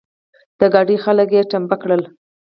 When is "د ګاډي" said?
0.59-0.97